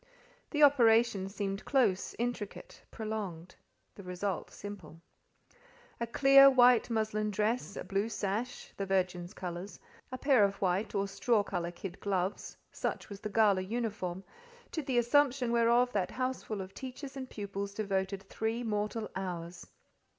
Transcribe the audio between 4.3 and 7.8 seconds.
simple. A clear white muslin dress,